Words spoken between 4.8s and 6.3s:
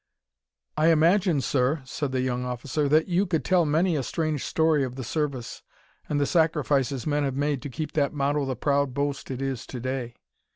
of the Service, and the